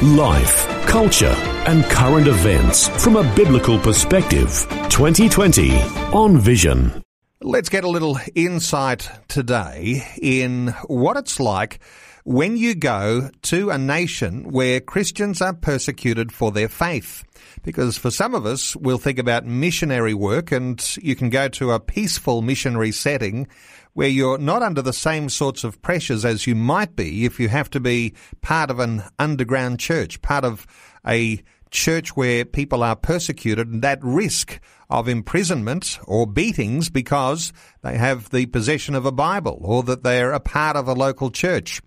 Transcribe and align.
Life, 0.00 0.66
culture, 0.86 1.34
and 1.66 1.84
current 1.84 2.26
events 2.26 2.88
from 3.04 3.14
a 3.14 3.34
biblical 3.36 3.78
perspective. 3.78 4.66
2020 4.88 5.80
on 6.12 6.38
Vision. 6.38 7.04
Let's 7.40 7.68
get 7.68 7.84
a 7.84 7.88
little 7.88 8.18
insight 8.34 9.08
today 9.28 10.04
in 10.20 10.68
what 10.86 11.16
it's 11.16 11.38
like 11.38 11.78
when 12.24 12.56
you 12.56 12.74
go 12.74 13.30
to 13.42 13.70
a 13.70 13.78
nation 13.78 14.50
where 14.50 14.80
Christians 14.80 15.40
are 15.40 15.54
persecuted 15.54 16.32
for 16.32 16.50
their 16.50 16.68
faith. 16.68 17.22
Because 17.62 17.96
for 17.96 18.10
some 18.10 18.34
of 18.34 18.44
us, 18.44 18.74
we'll 18.74 18.98
think 18.98 19.18
about 19.18 19.44
missionary 19.44 20.14
work 20.14 20.50
and 20.50 20.84
you 21.00 21.14
can 21.14 21.30
go 21.30 21.48
to 21.48 21.72
a 21.72 21.80
peaceful 21.80 22.42
missionary 22.42 22.90
setting 22.90 23.46
where 23.94 24.08
you're 24.08 24.38
not 24.38 24.62
under 24.62 24.82
the 24.82 24.92
same 24.92 25.28
sorts 25.28 25.64
of 25.64 25.80
pressures 25.82 26.24
as 26.24 26.46
you 26.46 26.54
might 26.54 26.96
be 26.96 27.24
if 27.24 27.38
you 27.38 27.48
have 27.48 27.70
to 27.70 27.80
be 27.80 28.14
part 28.40 28.70
of 28.70 28.78
an 28.78 29.02
underground 29.18 29.78
church, 29.78 30.20
part 30.22 30.44
of 30.44 30.66
a 31.06 31.42
church 31.70 32.16
where 32.16 32.44
people 32.44 32.82
are 32.82 32.96
persecuted 32.96 33.68
and 33.68 33.82
risk 34.02 34.60
of 34.90 35.08
imprisonment 35.08 35.98
or 36.06 36.26
beatings 36.26 36.90
because 36.90 37.52
they 37.82 37.96
have 37.96 38.28
the 38.30 38.46
possession 38.46 38.94
of 38.94 39.06
a 39.06 39.12
Bible 39.12 39.58
or 39.62 39.82
that 39.82 40.02
they're 40.02 40.32
a 40.32 40.40
part 40.40 40.76
of 40.76 40.86
a 40.86 40.92
local 40.92 41.30
church. 41.30 41.80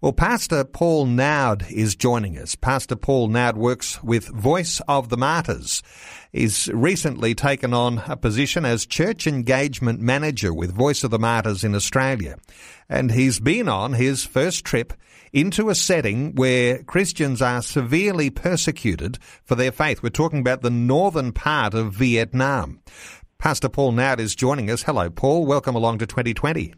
Well, 0.00 0.12
Pastor 0.12 0.62
Paul 0.62 1.06
Naud 1.06 1.66
is 1.72 1.96
joining 1.96 2.38
us. 2.38 2.54
Pastor 2.54 2.94
Paul 2.94 3.26
Naud 3.26 3.56
works 3.56 4.00
with 4.00 4.28
Voice 4.28 4.80
of 4.86 5.08
the 5.08 5.16
Martyrs. 5.16 5.82
He's 6.30 6.68
recently 6.72 7.34
taken 7.34 7.74
on 7.74 8.04
a 8.06 8.16
position 8.16 8.64
as 8.64 8.86
Church 8.86 9.26
Engagement 9.26 9.98
Manager 9.98 10.54
with 10.54 10.72
Voice 10.72 11.02
of 11.02 11.10
the 11.10 11.18
Martyrs 11.18 11.64
in 11.64 11.74
Australia. 11.74 12.36
And 12.88 13.10
he's 13.10 13.40
been 13.40 13.68
on 13.68 13.94
his 13.94 14.24
first 14.24 14.64
trip 14.64 14.92
into 15.32 15.68
a 15.68 15.74
setting 15.74 16.36
where 16.36 16.80
Christians 16.84 17.42
are 17.42 17.60
severely 17.60 18.30
persecuted 18.30 19.18
for 19.42 19.56
their 19.56 19.72
faith. 19.72 20.00
We're 20.00 20.10
talking 20.10 20.38
about 20.38 20.62
the 20.62 20.70
northern 20.70 21.32
part 21.32 21.74
of 21.74 21.92
Vietnam. 21.92 22.82
Pastor 23.38 23.68
Paul 23.68 23.90
Naud 23.90 24.20
is 24.20 24.36
joining 24.36 24.70
us. 24.70 24.84
Hello, 24.84 25.10
Paul. 25.10 25.44
Welcome 25.44 25.74
along 25.74 25.98
to 25.98 26.06
2020. 26.06 26.72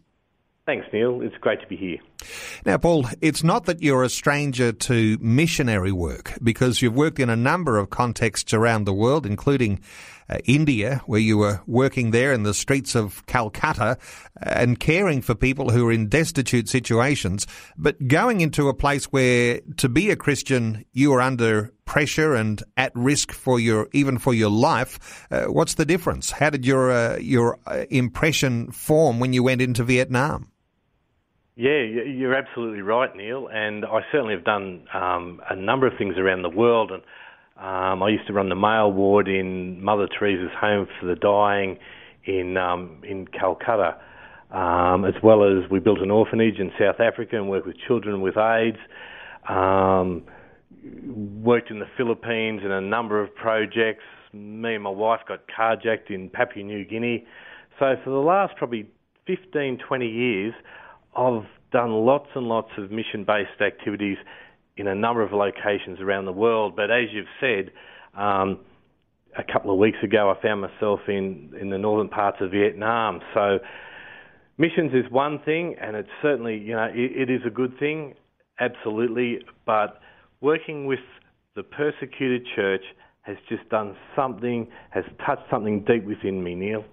Thanks, 0.71 0.87
Neil. 0.93 1.21
It's 1.21 1.37
great 1.39 1.61
to 1.63 1.67
be 1.67 1.77
here. 1.77 1.99
Now, 2.65 2.79
Paul, 2.79 3.07
it's 3.21 3.43
not 3.43 3.65
that 3.65 3.83
you're 3.83 4.05
a 4.05 4.09
stranger 4.09 4.71
to 4.71 5.19
missionary 5.21 5.91
work 5.91 6.39
because 6.45 6.81
you've 6.81 6.95
worked 6.95 7.19
in 7.19 7.29
a 7.29 7.35
number 7.35 7.77
of 7.77 7.91
contexts 7.91 8.55
around 8.55 8.85
the 8.85 8.93
world, 8.93 9.27
including 9.27 9.81
uh, 10.29 10.39
India, 10.45 11.03
where 11.07 11.19
you 11.19 11.39
were 11.39 11.61
working 11.67 12.13
there 12.13 12.33
in 12.33 12.45
the 12.45 12.55
streets 12.55 12.95
of 12.95 13.27
Calcutta 13.27 13.99
and 14.41 14.79
caring 14.79 15.23
for 15.23 15.35
people 15.35 15.71
who 15.71 15.89
are 15.89 15.93
in 15.93 16.09
destitute 16.09 16.69
situations. 16.69 17.49
But 17.77 18.07
going 18.07 18.41
into 18.41 18.69
a 18.69 18.75
place 18.75 19.07
where 19.07 19.63
to 19.79 19.89
be 19.89 20.11
a 20.11 20.17
Christian, 20.17 20.85
you 20.93 21.13
are 21.15 21.21
under 21.21 21.73
pressure 21.85 22.37
and 22.37 22.63
at 22.77 22.93
risk 22.95 23.33
for 23.33 23.59
your 23.59 23.89
even 23.93 24.19
for 24.19 24.33
your 24.33 24.51
life. 24.51 25.27
Uh, 25.33 25.47
what's 25.47 25.75
the 25.75 25.85
difference? 25.85 26.31
How 26.31 26.49
did 26.51 26.65
your 26.65 26.93
uh, 26.93 27.17
your 27.17 27.59
uh, 27.67 27.87
impression 27.91 28.71
form 28.71 29.19
when 29.19 29.33
you 29.33 29.43
went 29.43 29.63
into 29.63 29.83
Vietnam? 29.83 30.47
Yeah, 31.57 31.83
you're 31.83 32.35
absolutely 32.35 32.83
right, 32.83 33.15
Neil. 33.15 33.49
And 33.53 33.85
I 33.85 34.01
certainly 34.13 34.35
have 34.35 34.45
done 34.45 34.85
um, 34.95 35.41
a 35.51 35.57
number 35.57 35.87
of 35.87 35.93
things 35.99 36.17
around 36.17 36.43
the 36.43 36.49
world. 36.49 36.93
And 36.93 37.03
um, 37.59 38.03
I 38.03 38.09
used 38.09 38.27
to 38.29 38.33
run 38.33 38.49
the 38.49 38.55
male 38.55 38.91
ward 38.93 39.29
in 39.29 39.83
Mother 39.83 40.07
Teresa's 40.07 40.53
Home 40.61 40.87
for 40.99 41.07
the 41.07 41.17
Dying 41.17 41.79
in 42.25 42.57
um, 42.57 43.03
in 43.03 43.27
Calcutta, 43.27 43.97
um, 44.51 45.05
as 45.05 45.15
well 45.23 45.43
as 45.45 45.69
we 45.71 45.81
built 45.81 46.01
an 46.01 46.11
orphanage 46.11 46.59
in 46.59 46.71
South 46.79 47.01
Africa 47.01 47.37
and 47.37 47.51
worked 47.51 47.67
with 47.67 47.77
children 47.87 48.21
with 48.21 48.37
AIDS. 48.37 48.79
Um, 49.49 50.23
worked 51.43 51.71
in 51.71 51.79
the 51.79 51.89
Philippines 51.97 52.63
in 52.65 52.71
a 52.71 52.81
number 52.81 53.23
of 53.23 53.35
projects. 53.35 54.05
Me 54.33 54.75
and 54.75 54.85
my 54.85 54.91
wife 54.91 55.21
got 55.27 55.41
carjacked 55.49 56.11
in 56.11 56.31
Papua 56.31 56.65
New 56.65 56.85
Guinea. 56.85 57.27
So 57.79 57.97
for 58.05 58.11
the 58.11 58.17
last 58.17 58.57
probably 58.57 58.89
15, 59.27 59.79
20 59.87 60.07
years, 60.07 60.55
I've 61.17 61.47
done 61.73 61.93
lots 61.93 62.29
and 62.35 62.47
lots 62.47 62.71
of 62.79 62.91
mission 62.91 63.25
based 63.25 63.61
activities 63.61 64.17
in 64.77 64.87
a 64.87 64.95
number 64.95 65.23
of 65.23 65.33
locations 65.33 66.01
around 66.01 66.25
the 66.25 66.33
world. 66.33 66.75
But 66.77 66.91
as 66.91 67.09
you've 67.13 67.27
said, 67.41 67.71
um, 68.19 68.61
a 69.37 69.45
couple 69.53 69.71
of 69.71 69.79
weeks 69.79 69.99
ago, 70.03 70.31
I 70.31 70.43
found 70.43 70.61
myself 70.63 71.01
in, 71.09 71.53
in 71.61 71.71
the 71.71 71.79
northern 71.79 72.09
parts 72.09 72.39
of 72.41 72.51
Vietnam. 72.51 73.21
So 73.35 73.59
missions 74.59 74.93
is 74.93 75.11
one 75.11 75.41
thing, 75.45 75.77
and 75.81 75.97
it's 75.97 76.09
certainly, 76.23 76.57
you 76.59 76.75
know, 76.75 76.89
it, 76.93 77.29
it 77.29 77.31
is 77.31 77.43
a 77.47 77.51
good 77.51 77.79
thing, 77.79 78.15
absolutely. 78.59 79.41
But 79.67 80.01
working 80.41 80.87
with 80.87 81.01
the 81.55 81.63
persecuted 81.63 82.47
church 82.57 82.83
has 83.31 83.39
just 83.49 83.69
done 83.69 83.97
something, 84.17 84.69
has 84.91 85.05
touched 85.25 85.49
something 85.51 85.85
deep 85.85 86.05
within 86.05 86.43
me, 86.43 86.55
Neil. 86.55 86.85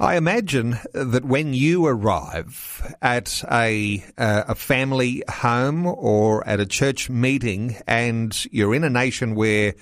I 0.00 0.16
imagine 0.16 0.78
that 0.92 1.24
when 1.24 1.54
you 1.54 1.86
arrive 1.86 2.96
at 3.00 3.42
a 3.50 4.04
uh, 4.18 4.44
a 4.48 4.54
family 4.54 5.22
home 5.28 5.86
or 5.86 6.46
at 6.46 6.60
a 6.60 6.66
church 6.66 7.08
meeting, 7.08 7.76
and 7.86 8.32
you're 8.52 8.74
in 8.74 8.84
a 8.84 8.90
nation 8.90 9.34
where 9.34 9.74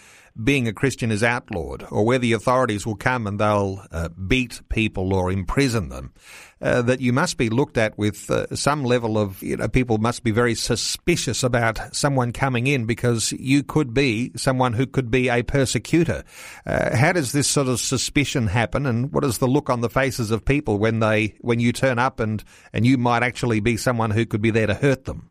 being 0.43 0.67
a 0.67 0.73
Christian 0.73 1.11
is 1.11 1.23
outlawed, 1.23 1.87
or 1.91 2.05
where 2.05 2.19
the 2.19 2.33
authorities 2.33 2.87
will 2.87 2.97
come 2.97 3.27
and 3.27 3.39
they'll 3.39 3.85
uh, 3.91 4.09
beat 4.09 4.61
people 4.69 5.13
or 5.13 5.31
imprison 5.31 5.89
them, 5.89 6.13
uh, 6.61 6.83
that 6.83 7.01
you 7.01 7.13
must 7.13 7.37
be 7.37 7.51
looked 7.51 7.77
at 7.77 7.97
with 7.99 8.31
uh, 8.31 8.47
some 8.55 8.85
level 8.85 9.19
of, 9.19 9.43
you 9.43 9.57
know, 9.57 9.69
people 9.69 9.99
must 9.99 10.23
be 10.23 10.31
very 10.31 10.55
suspicious 10.55 11.43
about 11.43 11.81
someone 11.95 12.33
coming 12.33 12.67
in 12.67 12.87
because 12.87 13.33
you 13.33 13.63
could 13.63 13.93
be 13.93 14.33
someone 14.37 14.73
who 14.73 14.87
could 14.87 15.11
be 15.11 15.29
a 15.29 15.43
persecutor. 15.43 16.25
Uh, 16.65 16.97
how 16.97 17.13
does 17.13 17.33
this 17.33 17.49
sort 17.49 17.69
of 17.69 17.81
suspicion 17.81 18.47
happen, 18.47 18.87
and 18.87 19.13
what 19.13 19.25
is 19.25 19.39
the 19.39 19.49
look 19.49 19.69
on 19.69 19.81
the 19.81 19.91
faces 19.91 20.31
of 20.31 20.45
people 20.45 20.79
when 20.79 21.01
they 21.01 21.35
when 21.41 21.61
you 21.61 21.73
turn 21.73 21.99
up 21.99 22.21
and 22.21 22.45
and 22.73 22.87
you 22.87 22.97
might 22.97 23.23
actually 23.23 23.61
be 23.61 23.77
someone 23.77 24.11
who 24.11 24.25
could 24.25 24.41
be 24.41 24.51
there 24.51 24.67
to 24.67 24.75
hurt 24.75 25.05
them? 25.05 25.29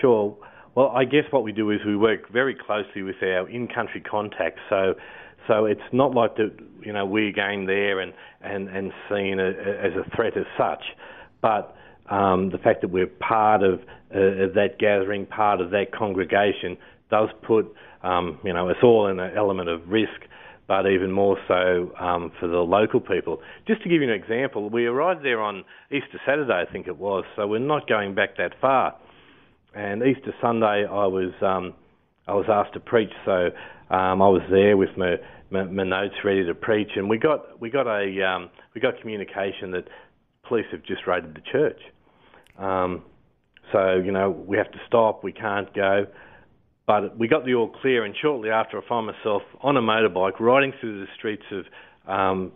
Sure. 0.00 0.36
Well, 0.74 0.88
I 0.88 1.04
guess 1.04 1.24
what 1.30 1.42
we 1.42 1.52
do 1.52 1.70
is 1.70 1.80
we 1.84 1.96
work 1.96 2.30
very 2.30 2.54
closely 2.54 3.02
with 3.02 3.16
our 3.22 3.48
in-country 3.48 4.00
contacts. 4.00 4.60
So, 4.68 4.94
so 5.46 5.64
it's 5.64 5.80
not 5.92 6.14
like 6.14 6.36
that. 6.36 6.52
You 6.84 6.92
know, 6.92 7.04
we're 7.04 7.32
going 7.32 7.66
there 7.66 8.00
and 8.00 8.12
and 8.40 8.68
and 8.68 8.92
seen 9.10 9.40
a, 9.40 9.48
as 9.48 9.92
a 9.96 10.08
threat 10.14 10.36
as 10.36 10.44
such, 10.56 10.82
but 11.42 11.74
um, 12.08 12.50
the 12.50 12.58
fact 12.58 12.82
that 12.82 12.90
we're 12.90 13.06
part 13.08 13.62
of, 13.62 13.80
uh, 14.14 14.44
of 14.44 14.54
that 14.54 14.78
gathering, 14.78 15.26
part 15.26 15.60
of 15.60 15.70
that 15.70 15.92
congregation, 15.92 16.78
does 17.10 17.28
put 17.42 17.66
um, 18.02 18.38
you 18.44 18.52
know 18.52 18.68
us 18.68 18.76
all 18.82 19.08
in 19.08 19.18
an 19.18 19.36
element 19.36 19.68
of 19.68 19.88
risk. 19.88 20.20
But 20.68 20.86
even 20.86 21.10
more 21.10 21.38
so 21.48 21.90
um, 21.98 22.30
for 22.38 22.46
the 22.46 22.58
local 22.58 23.00
people. 23.00 23.40
Just 23.66 23.82
to 23.84 23.88
give 23.88 24.02
you 24.02 24.12
an 24.12 24.14
example, 24.14 24.68
we 24.68 24.84
arrived 24.84 25.24
there 25.24 25.40
on 25.40 25.64
Easter 25.90 26.20
Saturday, 26.26 26.52
I 26.52 26.70
think 26.70 26.86
it 26.86 26.98
was. 26.98 27.24
So 27.36 27.46
we're 27.46 27.58
not 27.58 27.88
going 27.88 28.14
back 28.14 28.36
that 28.36 28.52
far 28.60 28.94
and 29.74 30.02
Easter 30.02 30.34
Sunday 30.40 30.86
I 30.88 31.06
was 31.06 31.32
um, 31.42 31.74
I 32.26 32.34
was 32.34 32.46
asked 32.48 32.74
to 32.74 32.80
preach, 32.80 33.12
so 33.24 33.48
um, 33.90 34.20
I 34.20 34.28
was 34.28 34.42
there 34.50 34.76
with 34.76 34.90
my, 34.96 35.16
my, 35.50 35.64
my 35.64 35.84
notes 35.84 36.14
ready 36.24 36.44
to 36.44 36.54
preach, 36.54 36.90
and 36.96 37.08
we 37.08 37.18
got 37.18 37.60
we 37.60 37.70
got 37.70 37.86
a 37.86 38.22
um, 38.22 38.50
we 38.74 38.80
got 38.80 39.00
communication 39.00 39.70
that 39.72 39.84
police 40.46 40.66
have 40.72 40.82
just 40.84 41.06
raided 41.06 41.34
the 41.34 41.42
church. 41.52 41.80
Um, 42.58 43.02
so 43.72 43.96
you 43.96 44.12
know 44.12 44.30
we 44.30 44.56
have 44.56 44.70
to 44.72 44.78
stop, 44.86 45.24
we 45.24 45.32
can't 45.32 45.72
go, 45.74 46.06
but 46.86 47.18
we 47.18 47.28
got 47.28 47.44
the 47.44 47.54
all 47.54 47.68
clear, 47.80 48.04
and 48.04 48.14
shortly 48.20 48.50
after 48.50 48.78
I 48.78 48.88
found 48.88 49.06
myself 49.06 49.42
on 49.62 49.76
a 49.76 49.82
motorbike 49.82 50.40
riding 50.40 50.72
through 50.80 51.00
the 51.00 51.06
streets 51.16 51.44
of 51.50 51.64
um, 52.10 52.52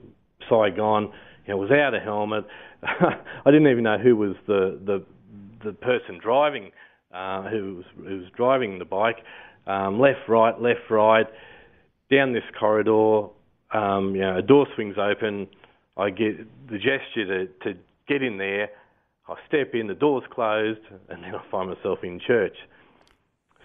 Saigon. 0.49 1.13
You 1.47 1.55
know, 1.55 1.59
without 1.59 1.95
a 1.95 2.01
helmet. 2.01 2.45
I 2.85 3.51
didn't 3.51 3.69
even 3.69 3.85
know 3.85 3.99
who 3.99 4.17
was 4.17 4.37
the 4.47 4.79
the 4.85 5.05
the 5.65 5.73
person 5.73 6.19
driving 6.23 6.73
uh, 7.13 7.43
who, 7.49 7.77
was, 7.77 7.85
who 7.97 8.19
was 8.19 8.27
driving 8.37 8.79
the 8.79 8.85
bike, 8.85 9.19
um, 9.67 10.01
left, 10.01 10.29
right, 10.29 10.61
left, 10.61 10.91
right, 10.91 11.27
down 12.11 12.33
this 12.33 12.45
corridor. 12.59 13.29
Um, 13.73 14.15
you 14.15 14.21
know, 14.21 14.37
a 14.37 14.43
door 14.43 14.67
swings 14.75 14.97
open. 14.99 15.49
I 15.97 16.11
get 16.11 16.39
the 16.69 16.77
gesture 16.77 17.47
to, 17.47 17.47
to 17.65 17.79
get 18.09 18.23
in 18.23 18.39
there. 18.39 18.69
I 19.29 19.35
step 19.47 19.75
in, 19.75 19.87
the 19.87 19.95
door's 19.95 20.25
closed, 20.31 20.81
and 21.09 21.23
then 21.23 21.35
I 21.35 21.43
find 21.51 21.71
myself 21.71 22.01
in 22.03 22.21
church. 22.27 22.57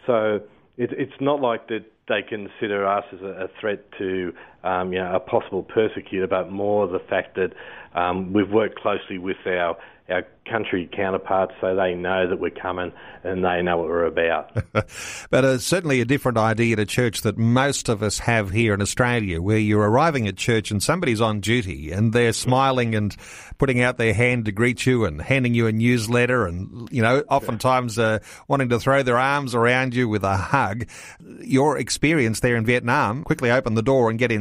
So 0.06 0.42
it, 0.78 0.92
it's 0.94 1.20
not 1.20 1.42
like 1.42 1.68
that 1.68 1.86
they 2.08 2.22
consider 2.22 2.88
us 2.88 3.04
as 3.12 3.22
a, 3.22 3.46
a 3.46 3.48
threat 3.60 3.84
to 3.98 4.34
um, 4.63 4.94
you 4.94 5.00
know, 5.00 5.15
a 5.15 5.19
possible 5.19 5.63
persecutor, 5.63 6.27
but 6.27 6.51
more 6.51 6.88
the 6.88 7.00
fact 7.00 7.36
that 7.36 7.54
um, 7.95 8.33
we've 8.33 8.50
worked 8.50 8.80
closely 8.80 9.18
with 9.18 9.38
our 9.45 9.77
our 10.09 10.25
country 10.50 10.89
counterparts 10.95 11.54
so 11.59 11.75
they 11.75 11.94
know 11.94 12.30
that 12.30 12.39
we're 12.39 12.50
coming 12.50 12.94
and 13.24 13.44
they 13.44 13.62
know 13.62 13.77
what 13.77 13.88
we're 13.88 14.06
about. 14.06 14.54
but 15.30 15.45
uh, 15.45 15.57
certainly 15.57 16.00
a 16.00 16.06
different 16.06 16.38
idea 16.38 16.77
to 16.77 16.86
church 16.86 17.24
that 17.24 17.38
most 17.38 17.89
of 17.89 18.01
us 18.01 18.19
have 18.19 18.51
here 18.51 18.74
in 18.74 18.81
Australia, 18.81 19.42
where 19.42 19.57
you're 19.57 19.89
arriving 19.89 20.25
at 20.27 20.38
church 20.38 20.71
and 20.71 20.81
somebody's 20.81 21.19
on 21.19 21.42
duty 21.42 21.92
and 21.92 22.13
they're 22.13 22.31
smiling 22.31 22.95
and 22.95 23.18
putting 23.57 23.81
out 23.81 23.98
their 23.98 24.13
hand 24.13 24.45
to 24.45 24.51
greet 24.54 24.86
you 24.86 25.04
and 25.04 25.21
handing 25.21 25.54
you 25.54 25.68
a 25.68 25.74
newsletter 25.74 26.45
and, 26.45 26.88
you 26.89 27.01
know, 27.01 27.24
oftentimes 27.30 28.00
uh, 28.00 28.19
wanting 28.48 28.69
to 28.69 28.80
throw 28.80 29.04
their 29.04 29.18
arms 29.18 29.54
around 29.54 29.94
you 29.94 30.07
with 30.07 30.24
a 30.24 30.38
hug. 30.38 30.88
Your 31.42 31.77
experience 31.77 32.39
there 32.39 32.56
in 32.56 32.65
Vietnam, 32.65 33.24
quickly 33.24 33.51
open 33.51 33.74
the 33.74 33.81
door 33.81 34.09
and 34.09 34.18
get 34.18 34.31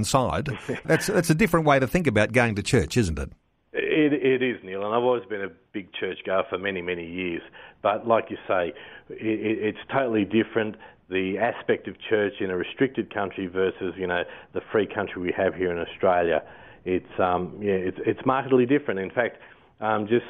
That's, 0.85 1.07
that's 1.07 1.31
a 1.31 1.35
different 1.35 1.67
way 1.67 1.79
to 1.79 1.87
think 1.87 2.07
about 2.07 2.33
going 2.33 2.55
to 2.57 2.63
church, 2.63 2.97
isn't 2.97 3.19
it? 3.19 3.31
It, 3.73 4.13
it 4.13 4.43
is, 4.43 4.57
Neil, 4.65 4.85
and 4.85 4.95
I've 4.95 5.03
always 5.03 5.25
been 5.27 5.43
a 5.43 5.51
big 5.73 5.93
church 5.93 6.19
goer 6.25 6.45
for 6.49 6.59
many, 6.59 6.81
many 6.81 7.07
years. 7.07 7.43
But 7.83 8.07
like 8.07 8.27
you 8.31 8.39
say, 8.49 8.73
it, 9.11 9.17
it's 9.21 9.79
totally 9.93 10.25
different. 10.25 10.77
The 11.11 11.39
aspect 11.39 11.87
of 11.87 11.97
church 12.09 12.35
in 12.41 12.51
a 12.51 12.57
restricted 12.57 13.13
country 13.13 13.47
versus, 13.47 13.95
you 13.97 14.07
know, 14.07 14.23
the 14.55 14.61
free 14.73 14.87
country 14.87 15.21
we 15.23 15.33
have 15.37 15.55
here 15.55 15.71
in 15.71 15.79
Australia, 15.79 16.43
it's 16.85 17.21
um, 17.21 17.59
yeah, 17.61 17.73
it's 17.73 17.99
it's 18.07 18.21
markedly 18.25 18.65
different. 18.65 19.01
In 19.01 19.11
fact, 19.11 19.39
um, 19.81 20.09
just 20.09 20.27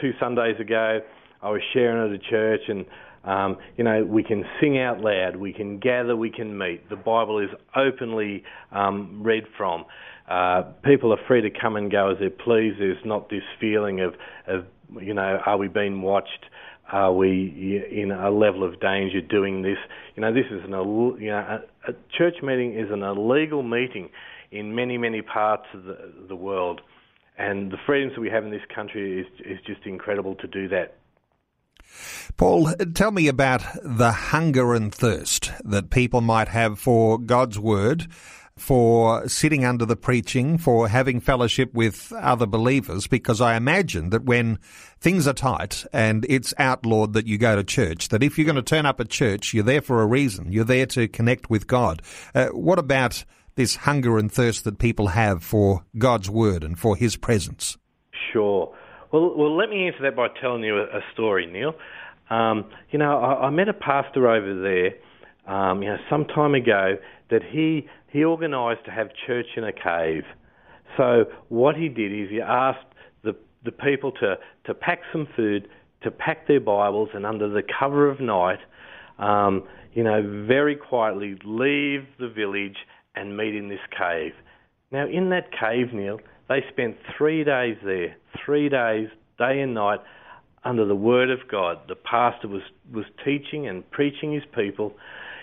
two 0.00 0.12
Sundays 0.18 0.58
ago, 0.58 1.00
I 1.42 1.50
was 1.50 1.62
sharing 1.72 2.08
at 2.08 2.14
a 2.14 2.30
church 2.30 2.62
and. 2.68 2.86
Um, 3.24 3.58
you 3.76 3.84
know, 3.84 4.04
we 4.04 4.22
can 4.22 4.44
sing 4.60 4.78
out 4.78 5.00
loud, 5.00 5.36
we 5.36 5.52
can 5.52 5.78
gather, 5.78 6.16
we 6.16 6.30
can 6.30 6.56
meet. 6.56 6.88
The 6.88 6.96
Bible 6.96 7.38
is 7.38 7.50
openly 7.76 8.44
um, 8.72 9.22
read 9.22 9.44
from. 9.56 9.84
Uh, 10.28 10.62
people 10.84 11.12
are 11.12 11.18
free 11.26 11.42
to 11.42 11.50
come 11.50 11.76
and 11.76 11.90
go 11.90 12.10
as 12.10 12.18
they 12.18 12.28
please. 12.28 12.74
There's 12.78 13.04
not 13.04 13.28
this 13.28 13.42
feeling 13.60 14.00
of, 14.00 14.14
of 14.46 14.64
you 15.02 15.12
know, 15.12 15.40
are 15.44 15.58
we 15.58 15.68
being 15.68 16.00
watched? 16.02 16.46
Are 16.92 17.12
we 17.12 17.84
in 17.90 18.10
a 18.10 18.30
level 18.30 18.64
of 18.64 18.80
danger 18.80 19.20
doing 19.20 19.62
this? 19.62 19.78
You 20.16 20.22
know, 20.22 20.32
this 20.32 20.46
is 20.50 20.64
an 20.64 20.72
you 21.20 21.30
know 21.30 21.60
a, 21.86 21.90
a 21.90 21.94
church 22.16 22.42
meeting 22.42 22.74
is 22.76 22.90
an 22.90 23.02
illegal 23.02 23.62
meeting 23.62 24.08
in 24.50 24.74
many 24.74 24.98
many 24.98 25.22
parts 25.22 25.66
of 25.72 25.84
the, 25.84 26.12
the 26.28 26.34
world, 26.34 26.80
and 27.38 27.70
the 27.70 27.76
freedoms 27.86 28.14
that 28.14 28.20
we 28.20 28.30
have 28.30 28.44
in 28.44 28.50
this 28.50 28.62
country 28.74 29.20
is 29.20 29.26
is 29.44 29.58
just 29.66 29.86
incredible 29.86 30.34
to 30.36 30.48
do 30.48 30.68
that. 30.68 30.96
Paul, 32.36 32.72
tell 32.94 33.10
me 33.10 33.28
about 33.28 33.62
the 33.82 34.12
hunger 34.12 34.74
and 34.74 34.94
thirst 34.94 35.52
that 35.64 35.90
people 35.90 36.20
might 36.20 36.48
have 36.48 36.78
for 36.78 37.18
God's 37.18 37.58
word 37.58 38.06
for 38.60 39.26
sitting 39.26 39.64
under 39.64 39.86
the 39.86 39.96
preaching, 39.96 40.58
for 40.58 40.86
having 40.86 41.18
fellowship 41.18 41.72
with 41.72 42.12
other 42.12 42.46
believers, 42.46 43.06
because 43.06 43.40
I 43.40 43.56
imagine 43.56 44.10
that 44.10 44.24
when 44.24 44.58
things 45.00 45.26
are 45.26 45.32
tight 45.32 45.86
and 45.92 46.26
it's 46.28 46.52
outlawed 46.58 47.14
that 47.14 47.26
you 47.26 47.38
go 47.38 47.56
to 47.56 47.64
church, 47.64 48.08
that 48.08 48.22
if 48.22 48.36
you're 48.36 48.44
going 48.44 48.56
to 48.56 48.62
turn 48.62 48.84
up 48.84 49.00
at 49.00 49.08
church, 49.08 49.54
you're 49.54 49.64
there 49.64 49.80
for 49.80 50.02
a 50.02 50.06
reason. 50.06 50.52
You're 50.52 50.64
there 50.64 50.86
to 50.86 51.08
connect 51.08 51.48
with 51.48 51.66
God. 51.66 52.02
Uh, 52.34 52.48
what 52.48 52.78
about 52.78 53.24
this 53.54 53.76
hunger 53.76 54.18
and 54.18 54.30
thirst 54.30 54.64
that 54.64 54.78
people 54.78 55.08
have 55.08 55.42
for 55.42 55.84
God's 55.96 56.28
word 56.28 56.62
and 56.62 56.78
for 56.78 56.96
His 56.96 57.16
presence? 57.16 57.78
Sure. 58.32 58.74
Well, 59.12 59.34
well, 59.36 59.56
let 59.56 59.70
me 59.70 59.88
answer 59.88 60.02
that 60.02 60.14
by 60.14 60.28
telling 60.40 60.62
you 60.62 60.78
a, 60.78 60.84
a 60.84 61.00
story, 61.12 61.46
Neil. 61.46 61.74
Um, 62.30 62.70
you 62.90 62.98
know, 62.98 63.18
I, 63.18 63.46
I, 63.46 63.50
met 63.50 63.68
a 63.68 63.72
pastor 63.72 64.28
over 64.28 64.60
there, 64.60 65.52
um, 65.52 65.82
you 65.82 65.88
know, 65.88 65.96
some 66.08 66.26
time 66.26 66.54
ago 66.54 66.96
that 67.30 67.42
he 67.50 67.88
he 68.12 68.24
organised 68.24 68.84
to 68.84 68.92
have 68.92 69.08
church 69.26 69.46
in 69.56 69.64
a 69.64 69.72
cave. 69.72 70.22
So 70.96 71.24
what 71.48 71.76
he 71.76 71.88
did 71.88 72.12
is 72.12 72.30
he 72.30 72.40
asked 72.40 72.86
the 73.24 73.34
the 73.64 73.72
people 73.72 74.12
to 74.12 74.36
to 74.66 74.74
pack 74.74 75.00
some 75.10 75.26
food, 75.34 75.66
to 76.02 76.12
pack 76.12 76.46
their 76.46 76.60
Bibles, 76.60 77.08
and 77.12 77.26
under 77.26 77.48
the 77.48 77.62
cover 77.80 78.08
of 78.08 78.20
night, 78.20 78.60
um, 79.18 79.64
you 79.92 80.04
know, 80.04 80.22
very 80.46 80.76
quietly 80.76 81.36
leave 81.44 82.06
the 82.20 82.28
village 82.28 82.76
and 83.16 83.36
meet 83.36 83.56
in 83.56 83.68
this 83.68 83.80
cave. 83.90 84.32
Now, 84.92 85.06
in 85.08 85.30
that 85.30 85.50
cave, 85.52 85.92
Neil, 85.92 86.20
they 86.50 86.62
spent 86.70 86.96
three 87.16 87.42
days 87.42 87.76
there, 87.82 88.16
three 88.44 88.68
days, 88.68 89.08
day 89.38 89.60
and 89.60 89.72
night, 89.72 90.00
under 90.62 90.84
the 90.84 90.94
Word 90.94 91.30
of 91.30 91.38
God. 91.50 91.78
The 91.88 91.96
pastor 91.96 92.48
was 92.48 92.62
was 92.92 93.06
teaching 93.24 93.66
and 93.66 93.90
preaching 93.90 94.34
his 94.34 94.42
people. 94.54 94.92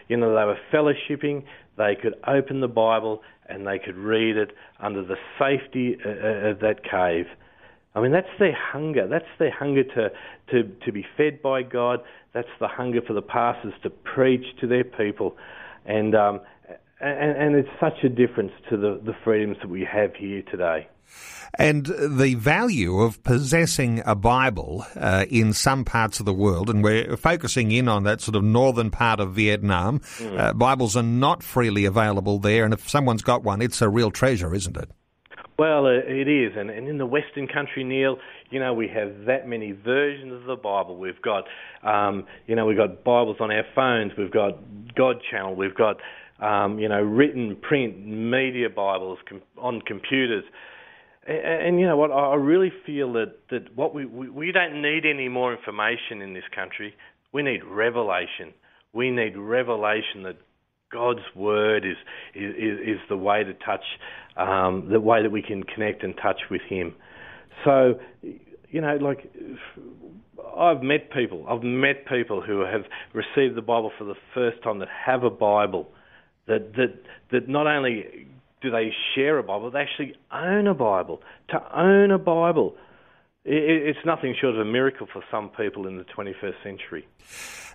You 0.08 0.18
know, 0.18 0.30
they 0.30 0.46
were 0.46 0.60
fellowshipping 0.72 1.44
they 1.78 1.96
could 1.96 2.16
open 2.28 2.60
the 2.60 2.68
Bible 2.68 3.22
and 3.48 3.66
they 3.66 3.80
could 3.80 3.96
read 3.96 4.36
it 4.36 4.52
under 4.80 5.04
the 5.04 5.16
safety 5.40 5.98
uh, 6.04 6.10
uh, 6.10 6.52
of 6.52 6.60
that 6.60 6.84
cave. 6.84 7.28
I 7.96 8.02
mean, 8.02 8.12
that's 8.12 8.28
their 8.40 8.56
hunger. 8.56 9.08
That's 9.08 9.26
their 9.40 9.52
hunger 9.52 9.84
to, 9.84 10.10
to, 10.52 10.64
to 10.86 10.92
be 10.92 11.06
fed 11.16 11.42
by 11.42 11.64
God. 11.64 12.00
That's 12.34 12.48
the 12.60 12.68
hunger 12.68 13.02
for 13.02 13.14
the 13.14 13.22
pastors 13.22 13.74
to 13.84 13.90
preach 13.90 14.46
to 14.60 14.68
their 14.68 14.84
people. 14.84 15.38
And, 15.86 16.16
um, 16.16 16.42
and, 17.00 17.38
and 17.38 17.56
it's 17.56 17.70
such 17.80 18.04
a 18.04 18.10
difference 18.10 18.52
to 18.70 18.78
the, 18.78 19.00
the 19.04 19.14
freedoms 19.24 19.58
that 19.62 19.70
we 19.70 19.88
have 19.92 20.16
here 20.16 20.44
today. 20.50 20.88
And 21.58 21.86
the 21.86 22.36
value 22.36 23.00
of 23.00 23.24
possessing 23.24 24.04
a 24.06 24.14
Bible 24.14 24.86
uh, 24.96 25.26
in 25.30 25.54
some 25.54 25.86
parts 25.86 26.20
of 26.20 26.26
the 26.26 26.34
world, 26.34 26.70
and 26.70 26.84
we're 26.84 27.16
focusing 27.16 27.72
in 27.72 27.88
on 27.88 28.04
that 28.04 28.20
sort 28.20 28.36
of 28.36 28.44
northern 28.44 28.92
part 28.92 29.20
of 29.20 29.34
Vietnam. 29.34 30.00
Mm. 30.00 30.38
Uh, 30.38 30.54
Bibles 30.54 30.98
are 30.98 31.04
not 31.04 31.44
freely 31.44 31.86
available 31.86 32.40
there, 32.40 32.66
and 32.66 32.74
if 32.74 32.90
someone's 32.90 33.22
got 33.22 33.44
one, 33.44 33.62
it's 33.62 33.82
a 33.82 33.88
real 33.88 34.12
treasure, 34.12 34.54
isn't 34.54 34.76
it? 34.76 34.92
Well, 35.58 35.88
uh, 35.88 36.02
it 36.06 36.28
is, 36.28 36.54
and, 36.56 36.70
and 36.70 36.88
in 36.88 36.98
the 37.00 37.06
Western 37.06 37.48
country, 37.48 37.84
Neil, 37.84 38.18
you 38.52 38.60
know, 38.60 38.74
we 38.74 38.88
have 38.90 39.26
that 39.26 39.48
many 39.48 39.72
versions 39.72 40.34
of 40.34 40.44
the 40.44 40.56
Bible. 40.56 40.98
We've 40.98 41.22
got, 41.22 41.46
um, 41.84 42.26
you 42.46 42.56
know, 42.56 42.66
we've 42.66 42.78
got 42.78 43.04
Bibles 43.04 43.38
on 43.40 43.50
our 43.50 43.64
phones. 43.74 44.12
We've 44.18 44.32
got 44.32 44.60
God 44.94 45.16
Channel. 45.32 45.56
We've 45.56 45.74
got, 45.76 45.98
um, 46.40 46.80
you 46.80 46.88
know, 46.88 47.02
written 47.02 47.56
print 47.56 48.06
media 48.06 48.70
Bibles 48.70 49.20
com- 49.28 49.42
on 49.58 49.82
computers. 49.82 50.44
And, 51.26 51.68
and, 51.68 51.80
you 51.80 51.88
know 51.88 51.98
what? 51.98 52.12
I 52.12 52.36
really 52.36 52.72
feel 52.86 53.14
that, 53.14 53.34
that 53.50 53.76
what 53.76 53.94
we, 53.94 54.06
we 54.06 54.30
we 54.30 54.52
don't 54.52 54.82
need 54.82 55.06
any 55.06 55.30
more 55.30 55.54
information 55.54 56.22
in 56.22 56.34
this 56.34 56.44
country. 56.54 56.94
We 57.34 57.44
need 57.44 57.64
revelation. 57.64 58.54
We 58.94 59.12
need 59.12 59.36
revelation 59.36 60.24
that 60.24 60.38
God's 60.92 61.26
word 61.36 61.86
is 61.86 61.98
is, 62.36 62.80
is 62.80 63.00
the 63.10 63.18
way 63.18 63.44
to 63.44 63.54
touch, 63.54 63.84
um, 64.38 64.90
the 64.92 65.00
way 65.00 65.22
that 65.24 65.32
we 65.32 65.42
can 65.42 65.64
connect 65.64 66.04
and 66.04 66.16
touch 66.22 66.42
with 66.50 66.62
Him. 66.70 66.96
So, 67.66 67.96
you 68.70 68.82
know, 68.82 68.98
like 69.02 69.30
I've 70.58 70.82
met 70.82 71.12
people. 71.12 71.46
I've 71.50 71.64
met 71.64 72.06
people 72.08 72.42
who 72.42 72.62
have 72.62 72.84
received 73.14 73.56
the 73.56 73.62
Bible 73.62 73.92
for 73.98 74.06
the 74.06 74.16
first 74.34 74.64
time 74.64 74.80
that 74.80 74.88
have 75.06 75.24
a 75.24 75.30
Bible 75.30 75.90
that 76.48 76.74
that 76.76 76.94
that 77.32 77.50
not 77.50 77.68
only 77.68 78.28
do 78.62 78.72
they 78.72 78.94
share 79.16 79.38
a 79.38 79.44
Bible? 79.44 79.72
They 79.72 79.80
actually 79.80 80.16
own 80.32 80.68
a 80.68 80.74
Bible. 80.74 81.22
To 81.50 81.80
own 81.80 82.12
a 82.12 82.18
Bible, 82.18 82.76
it's 83.46 84.00
nothing 84.06 84.36
short 84.40 84.56
of 84.56 84.62
a 84.62 84.66
miracle 84.66 85.08
for 85.12 85.24
some 85.32 85.50
people 85.50 85.88
in 85.88 85.98
the 85.98 86.04
21st 86.06 86.64
century. 86.64 87.08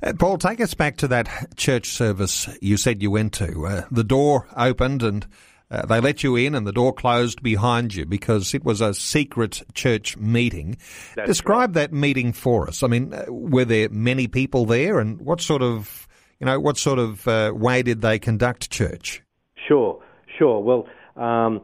Uh, 0.02 0.12
Paul, 0.18 0.38
take 0.38 0.60
us 0.60 0.74
back 0.74 0.96
to 0.98 1.08
that 1.08 1.56
church 1.56 1.88
service 1.88 2.48
you 2.60 2.76
said 2.76 3.02
you 3.02 3.10
went 3.10 3.32
to. 3.34 3.66
Uh, 3.66 3.82
the 3.90 4.04
door 4.04 4.48
opened 4.56 5.02
and 5.02 5.26
uh, 5.70 5.86
they 5.86 6.00
let 6.00 6.22
you 6.22 6.36
in 6.36 6.54
and 6.54 6.66
the 6.66 6.72
door 6.72 6.92
closed 6.92 7.42
behind 7.42 7.94
you 7.94 8.04
because 8.04 8.52
it 8.52 8.64
was 8.64 8.80
a 8.80 8.92
secret 8.92 9.62
church 9.72 10.16
meeting. 10.18 10.76
That's 11.16 11.28
Describe 11.28 11.74
right. 11.74 11.90
that 11.90 11.92
meeting 11.92 12.32
for 12.32 12.68
us. 12.68 12.82
I 12.82 12.88
mean, 12.88 13.14
uh, 13.14 13.24
were 13.28 13.64
there 13.64 13.88
many 13.88 14.28
people 14.28 14.66
there 14.66 14.98
and 14.98 15.20
what 15.22 15.40
sort 15.40 15.62
of, 15.62 16.06
you 16.42 16.46
know, 16.46 16.58
what 16.58 16.76
sort 16.76 16.98
of 16.98 17.28
uh, 17.28 17.52
way 17.54 17.84
did 17.84 18.02
they 18.02 18.18
conduct 18.18 18.68
church? 18.68 19.22
Sure. 19.68 20.02
Sure. 20.36 20.60
Well, 20.60 20.88
um, 21.14 21.60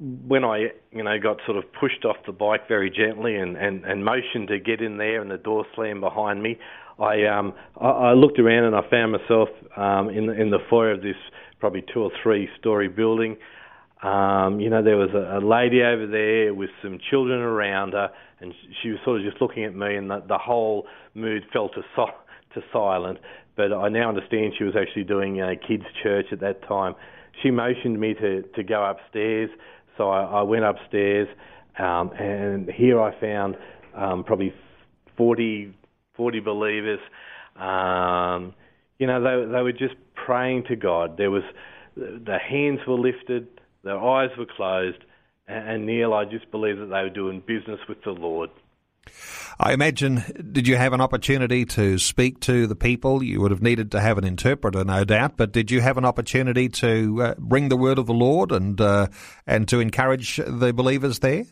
when 0.00 0.42
I, 0.42 0.72
you 0.90 1.04
know, 1.04 1.16
got 1.22 1.36
sort 1.46 1.58
of 1.58 1.64
pushed 1.78 2.04
off 2.04 2.16
the 2.26 2.32
bike 2.32 2.66
very 2.66 2.90
gently 2.90 3.36
and, 3.36 3.56
and, 3.56 3.84
and 3.84 4.04
motioned 4.04 4.48
to 4.48 4.58
get 4.58 4.80
in 4.80 4.96
there, 4.96 5.22
and 5.22 5.30
the 5.30 5.36
door 5.38 5.64
slammed 5.76 6.00
behind 6.00 6.42
me, 6.42 6.58
I 6.98 7.24
um, 7.26 7.54
I, 7.80 7.86
I 7.86 8.12
looked 8.14 8.40
around 8.40 8.64
and 8.64 8.74
I 8.74 8.80
found 8.90 9.12
myself 9.12 9.48
um, 9.76 10.10
in 10.10 10.26
the, 10.26 10.32
in 10.32 10.50
the 10.50 10.58
foyer 10.68 10.90
of 10.90 11.02
this 11.02 11.14
probably 11.60 11.84
two 11.94 12.00
or 12.00 12.10
three 12.20 12.48
story 12.58 12.88
building. 12.88 13.36
Um, 14.02 14.58
you 14.58 14.70
know, 14.70 14.82
there 14.82 14.96
was 14.96 15.10
a, 15.14 15.38
a 15.38 15.40
lady 15.40 15.82
over 15.82 16.08
there 16.08 16.52
with 16.52 16.70
some 16.82 16.98
children 17.10 17.40
around 17.40 17.92
her, 17.92 18.10
and 18.40 18.52
she 18.82 18.88
was 18.88 18.98
sort 19.04 19.20
of 19.20 19.26
just 19.30 19.40
looking 19.40 19.64
at 19.64 19.74
me, 19.76 19.94
and 19.94 20.10
the, 20.10 20.20
the 20.26 20.38
whole 20.38 20.86
mood 21.14 21.44
fell 21.52 21.68
to 21.68 21.82
so, 21.94 22.06
to 22.54 22.60
silent. 22.72 23.18
But 23.56 23.72
I 23.72 23.88
now 23.88 24.08
understand 24.08 24.54
she 24.58 24.64
was 24.64 24.74
actually 24.76 25.04
doing 25.04 25.40
uh, 25.40 25.50
kids' 25.66 25.84
church 26.02 26.26
at 26.32 26.40
that 26.40 26.66
time 26.66 26.94
she 27.42 27.50
motioned 27.50 27.98
me 27.98 28.14
to, 28.14 28.42
to 28.42 28.62
go 28.62 28.84
upstairs, 28.84 29.50
so 29.96 30.10
I, 30.10 30.22
I 30.22 30.42
went 30.42 30.64
upstairs, 30.64 31.28
um, 31.78 32.10
and 32.18 32.70
here 32.70 33.00
I 33.00 33.18
found 33.20 33.56
um, 33.96 34.24
probably 34.24 34.52
40, 35.16 35.74
40 36.16 36.40
believers. 36.40 37.00
Um, 37.56 38.54
you 38.98 39.06
know, 39.06 39.22
they, 39.22 39.52
they 39.52 39.62
were 39.62 39.72
just 39.72 39.94
praying 40.14 40.64
to 40.68 40.76
God. 40.76 41.16
There 41.16 41.30
was 41.30 41.42
the 41.96 42.38
hands 42.38 42.80
were 42.86 42.94
lifted, 42.94 43.48
their 43.84 43.98
eyes 43.98 44.30
were 44.36 44.46
closed, 44.46 45.04
and, 45.46 45.68
and 45.68 45.86
Neil, 45.86 46.12
I 46.12 46.24
just 46.24 46.50
believe 46.50 46.78
that 46.78 46.86
they 46.86 47.02
were 47.02 47.10
doing 47.10 47.42
business 47.46 47.80
with 47.88 48.02
the 48.04 48.10
Lord. 48.10 48.50
I 49.58 49.72
imagine, 49.72 50.24
did 50.52 50.66
you 50.66 50.76
have 50.76 50.92
an 50.92 51.00
opportunity 51.00 51.64
to 51.66 51.98
speak 51.98 52.40
to 52.40 52.66
the 52.66 52.74
people? 52.74 53.22
You 53.22 53.40
would 53.40 53.50
have 53.50 53.62
needed 53.62 53.92
to 53.92 54.00
have 54.00 54.18
an 54.18 54.24
interpreter, 54.24 54.84
no 54.84 55.04
doubt, 55.04 55.36
but 55.36 55.52
did 55.52 55.70
you 55.70 55.80
have 55.80 55.96
an 55.96 56.04
opportunity 56.04 56.68
to 56.70 57.22
uh, 57.22 57.34
bring 57.38 57.68
the 57.68 57.76
word 57.76 57.98
of 57.98 58.06
the 58.06 58.14
Lord 58.14 58.50
and 58.50 58.80
uh, 58.80 59.06
and 59.46 59.68
to 59.68 59.80
encourage 59.80 60.36
the 60.36 60.72
believers 60.72 61.20
there? 61.20 61.44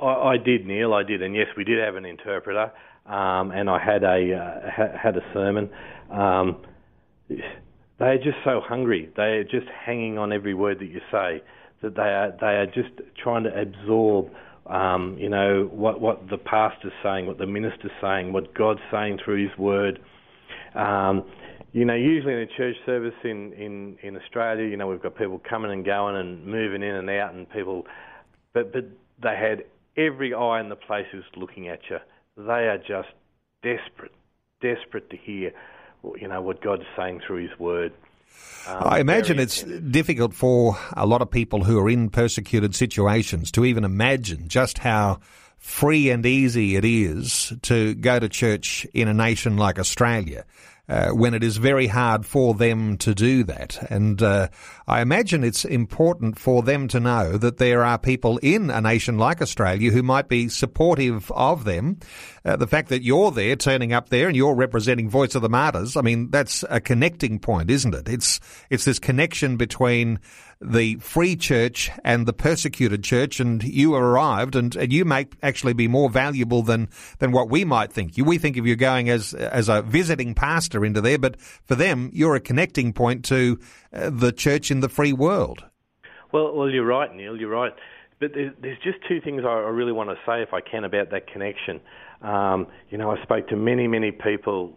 I, 0.00 0.06
I, 0.06 0.36
did, 0.38 0.66
Neil. 0.66 0.94
I 0.94 1.02
did, 1.02 1.22
and 1.22 1.34
yes, 1.34 1.48
we 1.56 1.64
did 1.64 1.78
have 1.80 1.96
an 1.96 2.06
interpreter, 2.06 2.72
um, 3.06 3.50
and 3.50 3.68
I 3.68 3.78
had 3.78 4.02
a 4.02 4.34
uh, 4.34 4.70
ha- 4.70 4.98
had 5.00 5.16
a 5.16 5.24
sermon. 5.32 5.70
Um, 6.10 6.62
they 7.28 8.06
are 8.06 8.18
just 8.18 8.38
so 8.44 8.60
hungry. 8.60 9.10
They 9.16 9.22
are 9.22 9.44
just 9.44 9.66
hanging 9.68 10.18
on 10.18 10.32
every 10.32 10.54
word 10.54 10.78
that 10.80 10.86
you 10.86 11.00
say. 11.10 11.42
That 11.82 11.94
they 11.94 12.02
are 12.02 12.34
they 12.40 12.56
are 12.56 12.66
just 12.66 12.90
trying 13.22 13.44
to 13.44 13.60
absorb 13.60 14.30
um, 14.66 15.16
you 15.18 15.28
know, 15.28 15.68
what, 15.70 16.00
what 16.00 16.28
the 16.30 16.38
pastor's 16.38 16.92
saying, 17.02 17.26
what 17.26 17.38
the 17.38 17.46
minister's 17.46 17.92
saying, 18.00 18.32
what 18.32 18.54
God's 18.54 18.80
saying 18.90 19.18
through 19.24 19.48
His 19.48 19.58
Word. 19.58 19.98
Um, 20.74 21.24
you 21.72 21.84
know, 21.84 21.94
usually 21.94 22.34
in 22.34 22.40
a 22.40 22.46
church 22.46 22.76
service 22.86 23.14
in, 23.24 23.52
in, 23.54 23.96
in 24.02 24.16
Australia, 24.16 24.66
you 24.66 24.76
know, 24.76 24.86
we've 24.86 25.02
got 25.02 25.16
people 25.16 25.40
coming 25.48 25.72
and 25.72 25.84
going 25.84 26.16
and 26.16 26.46
moving 26.46 26.82
in 26.82 26.94
and 26.94 27.10
out, 27.10 27.34
and 27.34 27.50
people, 27.50 27.84
but 28.52 28.72
but 28.72 28.84
they 29.22 29.36
had 29.36 29.64
every 29.96 30.32
eye 30.32 30.60
in 30.60 30.68
the 30.68 30.76
place 30.76 31.06
was 31.12 31.24
looking 31.36 31.68
at 31.68 31.80
you. 31.90 31.98
They 32.36 32.68
are 32.68 32.78
just 32.78 33.08
desperate, 33.62 34.12
desperate 34.60 35.10
to 35.10 35.16
hear, 35.16 35.52
you 36.20 36.28
know, 36.28 36.40
what 36.40 36.62
God's 36.62 36.84
saying 36.96 37.20
through 37.26 37.48
His 37.48 37.58
Word. 37.58 37.92
Um, 38.66 38.78
I 38.80 39.00
imagine 39.00 39.38
it's 39.38 39.62
difficult 39.62 40.34
for 40.34 40.78
a 40.96 41.06
lot 41.06 41.22
of 41.22 41.30
people 41.30 41.64
who 41.64 41.78
are 41.78 41.90
in 41.90 42.08
persecuted 42.08 42.74
situations 42.74 43.50
to 43.52 43.64
even 43.64 43.84
imagine 43.84 44.48
just 44.48 44.78
how 44.78 45.20
free 45.58 46.10
and 46.10 46.24
easy 46.24 46.76
it 46.76 46.84
is 46.84 47.52
to 47.62 47.94
go 47.94 48.18
to 48.18 48.28
church 48.28 48.86
in 48.94 49.08
a 49.08 49.14
nation 49.14 49.56
like 49.56 49.78
Australia 49.78 50.44
uh, 50.88 51.10
when 51.10 51.34
it 51.34 51.42
is 51.42 51.56
very 51.56 51.86
hard 51.86 52.26
for 52.26 52.54
them 52.54 52.98
to 52.98 53.14
do 53.14 53.44
that. 53.44 53.78
And 53.90 54.22
uh, 54.22 54.48
I 54.86 55.00
imagine 55.00 55.42
it's 55.42 55.64
important 55.64 56.38
for 56.38 56.62
them 56.62 56.88
to 56.88 57.00
know 57.00 57.38
that 57.38 57.58
there 57.58 57.82
are 57.82 57.98
people 57.98 58.38
in 58.38 58.70
a 58.70 58.80
nation 58.80 59.18
like 59.18 59.40
Australia 59.40 59.90
who 59.90 60.02
might 60.02 60.28
be 60.28 60.48
supportive 60.48 61.30
of 61.32 61.64
them. 61.64 61.98
Uh, 62.44 62.56
the 62.56 62.66
fact 62.66 62.90
that 62.90 63.02
you're 63.02 63.30
there, 63.30 63.56
turning 63.56 63.94
up 63.94 64.10
there, 64.10 64.26
and 64.26 64.36
you're 64.36 64.54
representing 64.54 65.08
Voice 65.08 65.34
of 65.34 65.40
the 65.40 65.48
Martyrs, 65.48 65.96
I 65.96 66.02
mean, 66.02 66.30
that's 66.30 66.62
a 66.68 66.78
connecting 66.78 67.38
point, 67.38 67.70
isn't 67.70 67.94
it? 67.94 68.06
It's 68.06 68.38
it's 68.68 68.84
this 68.84 68.98
connection 68.98 69.56
between 69.56 70.18
the 70.60 70.96
free 70.96 71.36
church 71.36 71.90
and 72.04 72.26
the 72.26 72.34
persecuted 72.34 73.02
church, 73.02 73.40
and 73.40 73.62
you 73.62 73.94
arrived, 73.94 74.56
and, 74.56 74.76
and 74.76 74.92
you 74.92 75.06
may 75.06 75.26
actually 75.42 75.72
be 75.72 75.88
more 75.88 76.10
valuable 76.10 76.62
than, 76.62 76.90
than 77.18 77.32
what 77.32 77.48
we 77.48 77.64
might 77.64 77.92
think. 77.92 78.12
We 78.18 78.36
think 78.36 78.58
of 78.58 78.66
you 78.66 78.76
going 78.76 79.08
as 79.08 79.32
as 79.32 79.70
a 79.70 79.80
visiting 79.80 80.34
pastor 80.34 80.84
into 80.84 81.00
there, 81.00 81.18
but 81.18 81.40
for 81.40 81.76
them, 81.76 82.10
you're 82.12 82.34
a 82.34 82.40
connecting 82.40 82.92
point 82.92 83.24
to 83.26 83.58
uh, 83.92 84.10
the 84.10 84.32
church 84.32 84.70
in 84.70 84.80
the 84.80 84.90
free 84.90 85.14
world. 85.14 85.64
Well, 86.30 86.54
well, 86.54 86.68
you're 86.68 86.84
right, 86.84 87.14
Neil. 87.14 87.38
You're 87.38 87.48
right. 87.48 87.72
But 88.20 88.32
there's 88.34 88.78
just 88.82 88.98
two 89.08 89.20
things 89.20 89.44
I 89.44 89.54
really 89.54 89.92
want 89.92 90.10
to 90.10 90.16
say, 90.26 90.42
if 90.42 90.52
I 90.52 90.60
can, 90.60 90.84
about 90.84 91.10
that 91.10 91.26
connection. 91.26 91.80
Um, 92.24 92.68
you 92.88 92.96
know, 92.96 93.10
I 93.10 93.22
spoke 93.22 93.48
to 93.48 93.56
many, 93.56 93.86
many 93.86 94.10
people, 94.10 94.72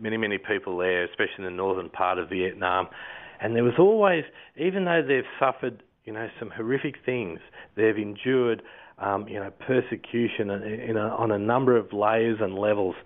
many, 0.00 0.16
many 0.16 0.38
people 0.38 0.76
there, 0.76 1.04
especially 1.04 1.38
in 1.38 1.44
the 1.44 1.50
northern 1.50 1.88
part 1.88 2.18
of 2.18 2.28
Vietnam, 2.28 2.88
and 3.40 3.54
there 3.54 3.64
was 3.64 3.74
always, 3.78 4.24
even 4.56 4.84
though 4.84 5.02
they've 5.06 5.22
suffered, 5.38 5.82
you 6.04 6.12
know, 6.12 6.28
some 6.38 6.50
horrific 6.50 6.96
things, 7.06 7.38
they've 7.76 7.96
endured, 7.96 8.62
um, 8.98 9.28
you 9.28 9.38
know, 9.38 9.50
persecution 9.66 10.50
in 10.50 10.96
a, 10.96 11.08
on 11.08 11.30
a 11.30 11.38
number 11.38 11.76
of 11.76 11.92
layers 11.92 12.38
and 12.40 12.58
levels. 12.58 12.96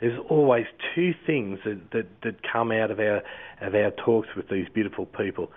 There's 0.00 0.18
always 0.28 0.66
two 0.94 1.12
things 1.26 1.58
that, 1.64 1.80
that, 1.92 2.06
that 2.22 2.34
come 2.52 2.70
out 2.70 2.90
of 2.90 2.98
our 2.98 3.22
of 3.60 3.74
our 3.74 3.92
talks 4.04 4.28
with 4.36 4.48
these 4.50 4.66
beautiful 4.74 5.06
people, 5.06 5.50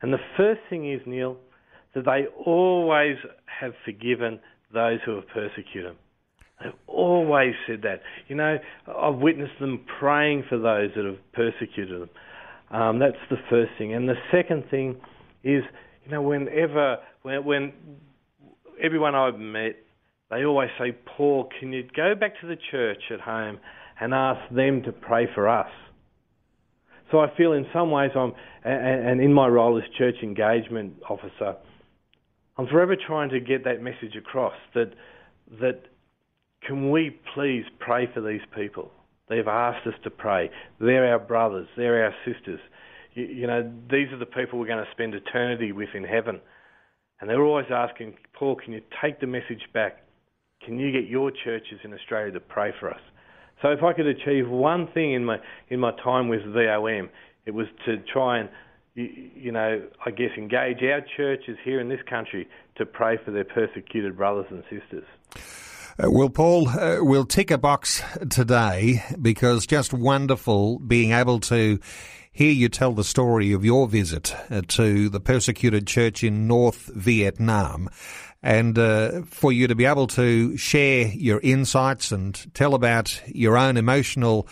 and 0.00 0.12
the 0.12 0.20
first 0.36 0.60
thing 0.70 0.92
is 0.92 1.00
Neil 1.06 1.38
that 1.94 2.04
they 2.04 2.26
always 2.44 3.16
have 3.46 3.72
forgiven 3.84 4.38
those 4.72 5.00
who 5.04 5.14
have 5.14 5.26
persecuted 5.28 5.86
them. 5.86 5.96
They've 6.62 6.72
always 6.86 7.54
said 7.66 7.82
that. 7.82 8.00
You 8.28 8.36
know, 8.36 8.58
I've 8.86 9.16
witnessed 9.16 9.58
them 9.60 9.84
praying 9.98 10.44
for 10.48 10.58
those 10.58 10.90
that 10.96 11.04
have 11.04 11.32
persecuted 11.32 12.02
them. 12.02 12.10
Um, 12.70 12.98
that's 12.98 13.16
the 13.30 13.36
first 13.50 13.72
thing. 13.78 13.94
And 13.94 14.08
the 14.08 14.16
second 14.32 14.64
thing 14.70 14.96
is, 15.44 15.62
you 16.04 16.10
know, 16.10 16.22
whenever, 16.22 16.98
when, 17.22 17.44
when 17.44 17.72
everyone 18.82 19.14
I've 19.14 19.38
met, 19.38 19.76
they 20.30 20.44
always 20.44 20.70
say, 20.78 20.96
Paul, 21.16 21.48
can 21.60 21.72
you 21.72 21.84
go 21.94 22.14
back 22.14 22.40
to 22.40 22.46
the 22.46 22.56
church 22.70 23.02
at 23.12 23.20
home 23.20 23.58
and 24.00 24.12
ask 24.12 24.52
them 24.52 24.82
to 24.82 24.92
pray 24.92 25.28
for 25.34 25.48
us? 25.48 25.70
So 27.12 27.20
I 27.20 27.28
feel 27.36 27.52
in 27.52 27.66
some 27.72 27.92
ways 27.92 28.10
I'm, 28.16 28.32
and 28.64 29.20
in 29.20 29.32
my 29.32 29.46
role 29.46 29.78
as 29.78 29.84
church 29.96 30.16
engagement 30.22 30.94
officer, 31.08 31.54
I'm 32.58 32.66
forever 32.66 32.96
trying 32.96 33.28
to 33.30 33.38
get 33.38 33.64
that 33.64 33.80
message 33.80 34.16
across 34.18 34.54
that, 34.74 34.92
that 35.60 35.82
can 36.66 36.90
we 36.90 37.18
please 37.34 37.64
pray 37.78 38.08
for 38.12 38.20
these 38.20 38.40
people? 38.54 38.90
They've 39.28 39.46
asked 39.46 39.86
us 39.86 39.94
to 40.04 40.10
pray. 40.10 40.50
They're 40.80 41.12
our 41.12 41.18
brothers. 41.18 41.68
They're 41.76 42.04
our 42.04 42.14
sisters. 42.24 42.60
You, 43.14 43.24
you 43.24 43.46
know, 43.46 43.72
these 43.90 44.08
are 44.12 44.18
the 44.18 44.26
people 44.26 44.58
we're 44.58 44.66
going 44.66 44.84
to 44.84 44.90
spend 44.92 45.14
eternity 45.14 45.72
with 45.72 45.88
in 45.94 46.04
heaven. 46.04 46.40
And 47.20 47.30
they're 47.30 47.42
always 47.42 47.66
asking, 47.70 48.14
Paul, 48.34 48.56
can 48.56 48.72
you 48.72 48.82
take 49.02 49.20
the 49.20 49.26
message 49.26 49.62
back? 49.72 50.04
Can 50.64 50.78
you 50.78 50.92
get 50.92 51.08
your 51.08 51.30
churches 51.30 51.80
in 51.84 51.92
Australia 51.92 52.32
to 52.32 52.40
pray 52.40 52.72
for 52.78 52.90
us? 52.90 53.00
So 53.62 53.68
if 53.70 53.82
I 53.82 53.92
could 53.94 54.06
achieve 54.06 54.48
one 54.48 54.88
thing 54.92 55.14
in 55.14 55.24
my 55.24 55.38
in 55.70 55.80
my 55.80 55.92
time 56.04 56.28
with 56.28 56.42
VOM, 56.42 57.08
it 57.46 57.52
was 57.52 57.66
to 57.86 57.96
try 58.12 58.40
and 58.40 58.50
you, 58.94 59.30
you 59.34 59.52
know, 59.52 59.82
I 60.04 60.10
guess 60.10 60.30
engage 60.36 60.82
our 60.82 61.00
churches 61.16 61.56
here 61.64 61.80
in 61.80 61.88
this 61.88 62.00
country 62.08 62.48
to 62.76 62.84
pray 62.84 63.18
for 63.24 63.30
their 63.30 63.44
persecuted 63.44 64.16
brothers 64.16 64.46
and 64.50 64.62
sisters. 64.64 65.04
Uh, 65.98 66.10
well, 66.10 66.28
Paul, 66.28 66.68
uh, 66.68 66.98
we'll 67.00 67.24
tick 67.24 67.50
a 67.50 67.56
box 67.56 68.02
today 68.28 69.02
because 69.20 69.66
just 69.66 69.94
wonderful 69.94 70.78
being 70.78 71.12
able 71.12 71.40
to 71.40 71.80
hear 72.30 72.52
you 72.52 72.68
tell 72.68 72.92
the 72.92 73.02
story 73.02 73.52
of 73.52 73.64
your 73.64 73.88
visit 73.88 74.36
uh, 74.50 74.60
to 74.68 75.08
the 75.08 75.20
persecuted 75.20 75.86
church 75.86 76.22
in 76.22 76.46
North 76.46 76.90
Vietnam. 76.94 77.88
And 78.42 78.78
uh, 78.78 79.22
for 79.22 79.50
you 79.52 79.68
to 79.68 79.74
be 79.74 79.86
able 79.86 80.06
to 80.08 80.54
share 80.58 81.06
your 81.06 81.40
insights 81.42 82.12
and 82.12 82.52
tell 82.52 82.74
about 82.74 83.18
your 83.26 83.56
own 83.56 83.78
emotional 83.78 84.48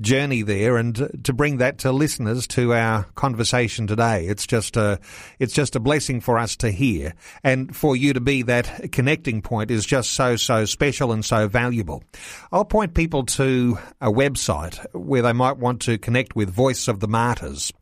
journey 0.00 0.42
there 0.42 0.76
and 0.76 1.24
to 1.24 1.32
bring 1.32 1.58
that 1.58 1.78
to 1.78 1.92
listeners 1.92 2.46
to 2.46 2.72
our 2.74 3.04
conversation 3.14 3.86
today. 3.86 4.26
It's 4.26 4.46
just 4.46 4.76
a, 4.76 5.00
it's 5.38 5.54
just 5.54 5.76
a 5.76 5.80
blessing 5.80 6.20
for 6.20 6.38
us 6.38 6.56
to 6.56 6.70
hear 6.70 7.14
and 7.42 7.74
for 7.74 7.96
you 7.96 8.12
to 8.12 8.20
be 8.20 8.42
that 8.42 8.92
connecting 8.92 9.42
point 9.42 9.70
is 9.70 9.86
just 9.86 10.12
so, 10.12 10.36
so 10.36 10.64
special 10.64 11.12
and 11.12 11.24
so 11.24 11.48
valuable. 11.48 12.02
I'll 12.52 12.64
point 12.64 12.94
people 12.94 13.24
to 13.26 13.78
a 14.00 14.10
website 14.10 14.84
where 14.94 15.22
they 15.22 15.32
might 15.32 15.56
want 15.58 15.82
to 15.82 15.98
connect 15.98 16.36
with 16.36 16.50
Voice 16.50 16.88
of 16.88 17.00
the 17.00 17.08
Martyrs. 17.08 17.72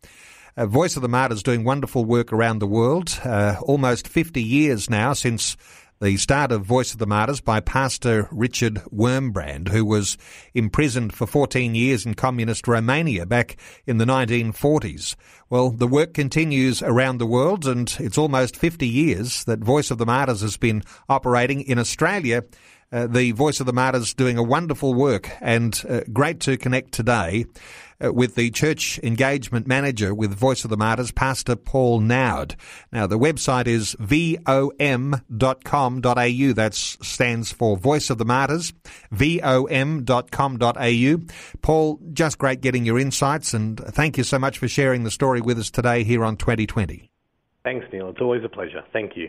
Uh, 0.57 0.67
Voice 0.67 0.97
of 0.97 1.03
the 1.03 1.09
Martyrs 1.09 1.43
doing 1.43 1.65
wonderful 1.65 2.05
work 2.05 2.33
around 2.33 2.61
the 2.61 2.67
world. 2.67 3.19
Uh, 3.23 3.57
almost 3.63 4.09
50 4.09 4.43
years 4.43 4.89
now 4.89 5.13
since 5.13 5.57
the 6.01 6.17
start 6.19 6.53
of 6.53 6.67
Voice 6.67 6.93
of 6.93 6.99
the 6.99 7.07
Martyrs 7.07 7.41
by 7.41 7.59
Pastor 7.61 8.29
Richard 8.31 8.83
Wurmbrand, 8.95 9.69
who 9.69 9.83
was 9.83 10.19
imprisoned 10.53 11.15
for 11.15 11.27
14 11.27 11.75
years 11.75 12.05
in 12.05 12.13
communist 12.13 12.69
Romania 12.69 13.25
back 13.25 13.57
in 13.87 13.97
the 13.97 14.05
1940s. 14.05 15.17
Well, 15.49 15.71
the 15.71 15.87
work 15.87 16.13
continues 16.13 16.83
around 16.83 17.17
the 17.19 17.27
world, 17.27 17.67
and 17.67 17.95
it's 17.99 18.19
almost 18.19 18.57
50 18.57 18.87
years 18.87 19.45
that 19.45 19.61
Voice 19.61 19.91
of 19.91 19.97
the 19.97 20.05
Martyrs 20.05 20.43
has 20.43 20.59
been 20.59 20.83
operating 21.09 21.63
in 21.63 21.79
Australia. 21.79 22.45
Uh, 22.93 23.07
the 23.07 23.33
Voice 23.33 23.61
of 23.61 23.67
the 23.67 23.73
Martyrs 23.73 24.15
doing 24.15 24.39
a 24.39 24.43
wonderful 24.43 24.95
work 24.95 25.31
and 25.41 25.83
uh, 25.89 26.01
great 26.13 26.41
to 26.41 26.57
connect 26.57 26.93
today 26.93 27.47
uh, 28.03 28.13
with 28.13 28.35
the 28.35 28.51
church 28.51 28.99
engagement 29.03 29.67
manager 29.67 30.15
with 30.15 30.33
Voice 30.33 30.65
of 30.65 30.71
the 30.71 30.77
Martyrs, 30.77 31.11
Pastor 31.11 31.57
Paul 31.57 32.01
Nowd. 32.01 32.57
Now, 32.93 33.07
the 33.07 33.19
website 33.19 33.67
is 33.67 33.97
vom.com.au. 33.99 35.23
That 36.53 36.75
stands 36.75 37.53
for 37.53 37.77
Voice 37.77 38.11
of 38.11 38.19
the 38.19 38.25
Martyrs, 38.25 38.73
vom.com.au. 39.11 40.07
Paul, 41.63 42.01
just 42.13 42.39
great 42.39 42.61
getting 42.61 42.85
your 42.85 42.99
insights 42.99 43.55
and 43.55 43.79
thank 43.79 44.19
you 44.19 44.25
so 44.25 44.39
much 44.39 44.59
for 44.59 44.69
sharing 44.69 45.05
the 45.05 45.11
story 45.11 45.41
with 45.41 45.59
us 45.59 45.71
today 45.71 46.05
here 46.05 46.25
on 46.25 46.37
2020. 46.37 47.11
Thanks, 47.65 47.87
Neil. 47.93 48.11
It's 48.11 48.21
always 48.21 48.45
a 48.45 48.49
pleasure. 48.49 48.85
Thank 48.93 49.17
you. 49.17 49.29